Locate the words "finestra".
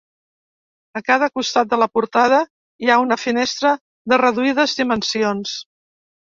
3.27-3.77